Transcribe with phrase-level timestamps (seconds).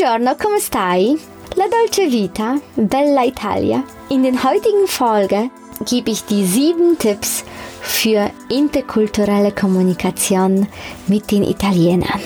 [0.00, 1.20] Buongiorno, come stai?
[1.56, 3.84] La Dolce Vita, Bella Italia.
[4.08, 5.50] In den heutigen Folge
[5.84, 7.44] gebe ich die sieben Tipps
[7.82, 10.66] für interkulturelle Kommunikation
[11.06, 12.22] mit den Italienern.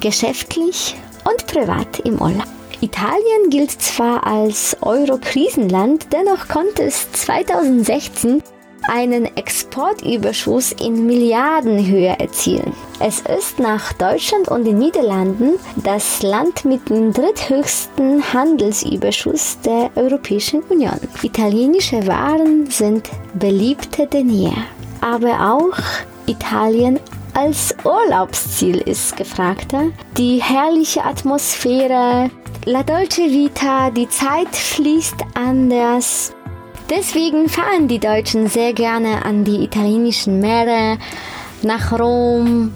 [0.00, 2.48] Geschäftlich und privat im Urlaub.
[2.80, 8.42] Italien gilt zwar als Euro-Krisenland, dennoch konnte es 2016
[8.88, 12.72] einen Exportüberschuss in Milliardenhöhe erzielen.
[13.00, 20.62] Es ist nach Deutschland und den Niederlanden das Land mit dem dritthöchsten Handelsüberschuss der Europäischen
[20.64, 20.98] Union.
[21.22, 24.52] Italienische Waren sind beliebter denn je,
[25.00, 25.78] aber auch
[26.26, 27.00] Italien
[27.34, 29.86] als Urlaubsziel ist gefragter.
[30.18, 32.30] Die herrliche Atmosphäre,
[32.64, 36.32] La Dolce Vita, die Zeit fließt anders.
[36.91, 40.97] Deswegen fahren die Deutschen sehr gerne an die italienischen Meere,
[41.61, 42.71] nach Rom,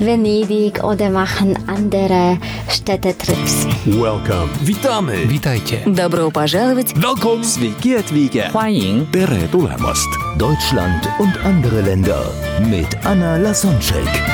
[0.00, 3.66] Venedig oder machen andere Städtetrips.
[3.84, 4.48] Welcome.
[4.62, 5.28] Witamy.
[5.28, 5.80] Witajcie.
[5.86, 6.94] Добро пожаловать!
[6.96, 7.44] Welcome.
[7.44, 8.50] Sveiki atvykę.
[8.50, 10.08] 欢迎 Tere tulemast.
[10.38, 12.24] Deutschland und andere Länder
[12.70, 14.33] mit Anna Lasonczek.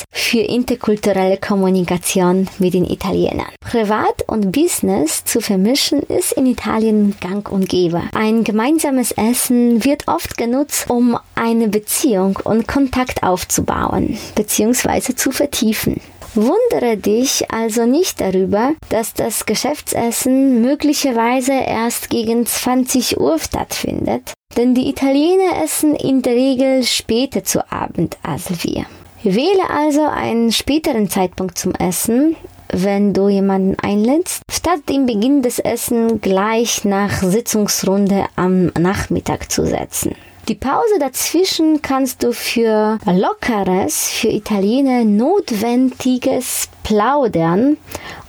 [0.21, 3.47] für interkulturelle Kommunikation mit den Italienern.
[3.59, 8.03] Privat und Business zu vermischen ist in Italien gang und gäbe.
[8.13, 15.15] Ein gemeinsames Essen wird oft genutzt, um eine Beziehung und Kontakt aufzubauen bzw.
[15.15, 15.99] zu vertiefen.
[16.33, 24.73] Wundere dich also nicht darüber, dass das Geschäftsessen möglicherweise erst gegen 20 Uhr stattfindet, denn
[24.73, 28.85] die Italiener essen in der Regel später zu Abend als wir.
[29.23, 32.35] Wähle also einen späteren Zeitpunkt zum Essen,
[32.69, 39.65] wenn du jemanden einlädst, statt den Beginn des Essen gleich nach Sitzungsrunde am Nachmittag zu
[39.65, 40.15] setzen.
[40.47, 47.77] Die Pause dazwischen kannst du für lockeres, für Italiener notwendiges Plaudern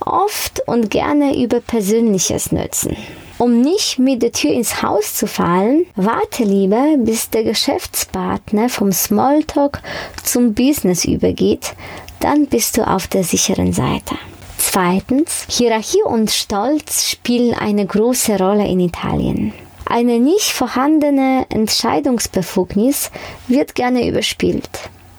[0.00, 2.97] oft und gerne über Persönliches nutzen.
[3.42, 8.92] Um nicht mit der Tür ins Haus zu fallen, warte lieber, bis der Geschäftspartner vom
[8.92, 9.82] Smalltalk
[10.22, 11.75] zum Business übergeht,
[12.20, 14.14] dann bist du auf der sicheren Seite.
[14.58, 19.53] Zweitens, Hierarchie und Stolz spielen eine große Rolle in Italien.
[19.86, 23.10] Eine nicht vorhandene Entscheidungsbefugnis
[23.48, 24.70] wird gerne überspielt.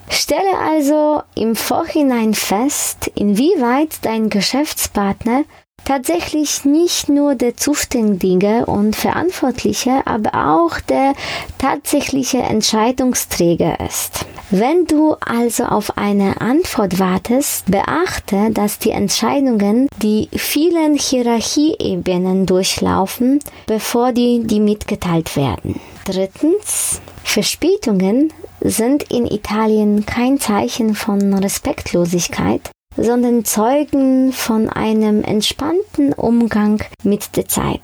[0.10, 5.44] Stelle also im Vorhinein fest, inwieweit dein Geschäftspartner
[5.86, 11.14] tatsächlich nicht nur der Zuständige und Verantwortliche, aber auch der
[11.58, 14.26] tatsächliche Entscheidungsträger ist.
[14.50, 23.40] Wenn du also auf eine Antwort wartest, beachte, dass die Entscheidungen die vielen Hierarchieebenen durchlaufen,
[23.66, 25.80] bevor die, die mitgeteilt werden.
[26.06, 36.84] Drittens, Verspätungen sind in Italien kein Zeichen von Respektlosigkeit, sondern zeugen von einem entspannten Umgang
[37.04, 37.82] mit der Zeit.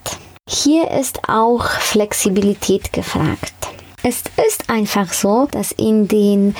[0.48, 3.54] Hier ist auch Flexibilität gefragt.
[4.02, 6.56] Es ist einfach so, dass in den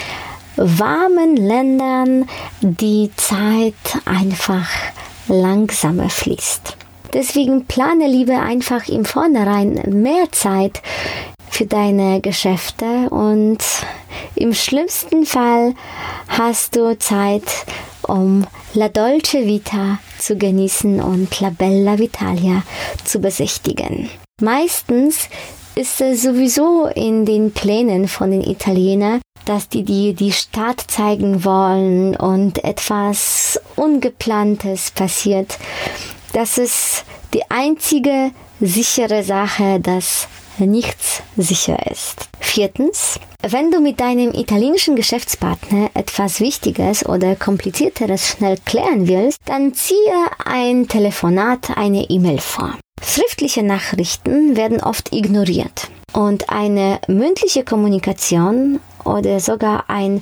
[0.56, 2.30] warmen Ländern
[2.62, 3.74] die Zeit
[4.06, 4.68] einfach
[5.28, 6.76] langsamer fließt.
[7.14, 10.82] Deswegen plane lieber einfach im Vornherein mehr Zeit
[11.50, 13.60] für deine Geschäfte und
[14.36, 15.74] im schlimmsten Fall
[16.28, 17.44] hast du Zeit,
[18.10, 22.64] um La Dolce Vita zu genießen und La Bella Vitalia
[23.06, 24.10] zu besichtigen.
[24.42, 25.30] Meistens
[25.76, 31.46] ist es sowieso in den Plänen von den Italienern, dass die dir die Stadt zeigen
[31.46, 35.58] wollen und etwas Ungeplantes passiert.
[36.34, 40.28] Das ist die einzige sichere Sache, dass
[40.66, 42.30] nichts sicher ist.
[42.40, 49.74] Viertens, wenn du mit deinem italienischen Geschäftspartner etwas Wichtiges oder Komplizierteres schnell klären willst, dann
[49.74, 49.98] ziehe
[50.44, 52.76] ein Telefonat, eine E-Mail vor.
[53.04, 60.22] Schriftliche Nachrichten werden oft ignoriert und eine mündliche Kommunikation oder sogar ein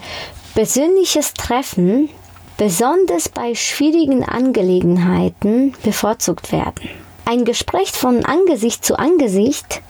[0.53, 2.09] persönliches Treffen
[2.57, 6.89] besonders bei schwierigen Angelegenheiten bevorzugt werden.
[7.25, 9.81] Ein Gespräch von Angesicht zu Angesicht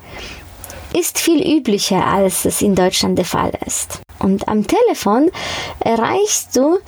[0.94, 4.02] ist viel üblicher, als es in Deutschland der Fall ist.
[4.20, 5.32] Und am Telefon
[5.80, 6.80] erreichst du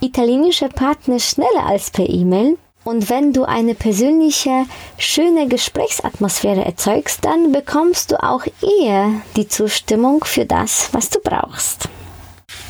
[0.00, 2.56] italienische Partner schneller als per E-Mail.
[2.82, 4.64] Und wenn du eine persönliche,
[4.96, 11.88] schöne Gesprächsatmosphäre erzeugst, dann bekommst du auch eher die Zustimmung für das, was du brauchst.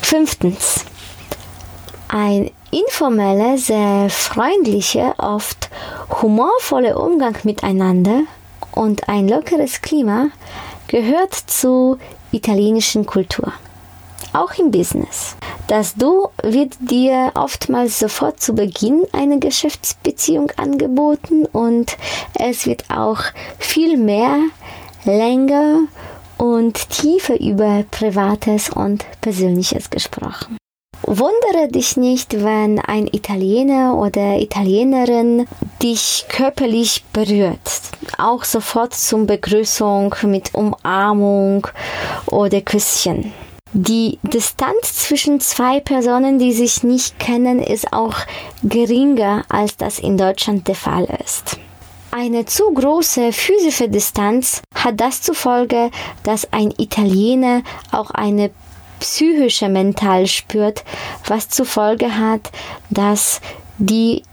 [0.01, 0.83] Fünftens.
[2.09, 5.69] Ein informeller, sehr freundlicher, oft
[6.21, 8.23] humorvoller Umgang miteinander
[8.73, 10.29] und ein lockeres Klima
[10.87, 11.97] gehört zur
[12.31, 13.53] italienischen Kultur.
[14.33, 15.35] Auch im Business.
[15.67, 21.97] Das Du wird dir oftmals sofort zu Beginn einer Geschäftsbeziehung angeboten und
[22.37, 23.21] es wird auch
[23.57, 24.37] viel mehr,
[25.05, 25.83] länger
[26.37, 30.57] und tiefer über Privates und Persönliches gesprochen.
[31.03, 35.47] Wundere dich nicht, wenn ein Italiener oder Italienerin
[35.81, 37.59] dich körperlich berührt.
[38.17, 41.67] Auch sofort zum Begrüßung mit Umarmung
[42.27, 43.33] oder Küsschen.
[43.73, 48.15] Die Distanz zwischen zwei Personen, die sich nicht kennen, ist auch
[48.63, 51.57] geringer, als das in Deutschland der Fall ist.
[52.11, 55.89] Eine zu große physische Distanz hat das zur Folge,
[56.23, 57.63] dass ein Italiener
[57.93, 58.51] auch eine
[59.01, 60.83] psychische Mental spürt,
[61.27, 62.51] was zur Folge hat,
[62.89, 63.41] dass
[63.77, 64.23] die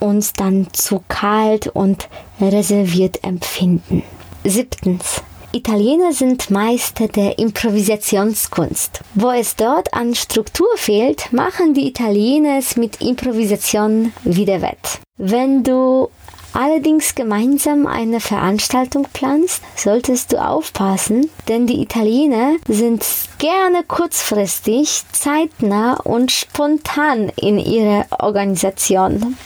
[0.00, 2.08] uns dann zu kalt und
[2.40, 4.02] reserviert empfinden.
[4.44, 5.22] Siebtens.
[5.52, 9.00] Italiener sind Meister der Improvisationskunst.
[9.14, 15.00] Wo es dort an Struktur fehlt, machen die Italiener es mit Improvisation wieder wett.
[15.18, 16.08] Wenn du
[16.52, 23.04] allerdings gemeinsam eine Veranstaltung planst, solltest du aufpassen, denn die Italiener sind
[23.38, 29.36] gerne kurzfristig, zeitnah und spontan in ihrer Organisation.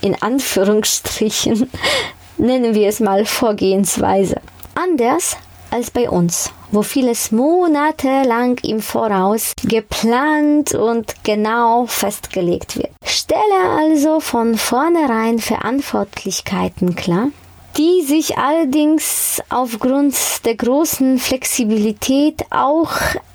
[0.00, 1.70] In Anführungsstrichen
[2.38, 4.40] nennen wir es mal Vorgehensweise.
[4.74, 5.36] Anders
[5.70, 12.90] als bei uns, wo vieles monatelang im Voraus geplant und genau festgelegt wird.
[13.28, 17.28] Stelle also von vornherein Verantwortlichkeiten klar,
[17.76, 20.16] die sich allerdings aufgrund
[20.46, 22.90] der großen Flexibilität auch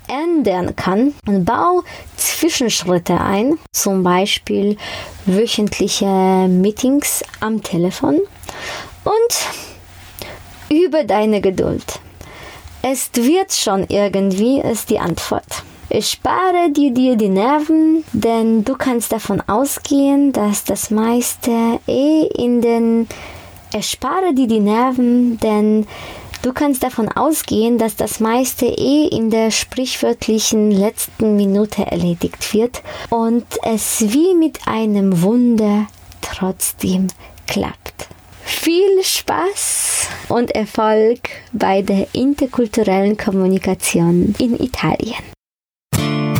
[0.08, 1.84] ändern kann und bau
[2.16, 4.78] Zwischenschritte ein, zum Beispiel
[5.26, 8.20] wöchentliche Meetings am Telefon
[9.04, 12.00] und über deine Geduld.
[12.82, 15.62] Es wird schon irgendwie, ist die Antwort.
[16.00, 22.60] Spare dir, dir die Nerven, denn du kannst davon ausgehen, dass das meiste eh in
[22.60, 23.08] den...
[23.72, 25.86] Erspare dir die Nerven, denn
[26.42, 32.82] du kannst davon ausgehen, dass das meiste eh in der sprichwörtlichen letzten Minute erledigt wird
[33.10, 35.88] und es wie mit einem Wunder
[36.20, 37.08] trotzdem
[37.48, 38.08] klappt.
[38.44, 45.33] Viel Spaß und Erfolg bei der interkulturellen Kommunikation in Italien.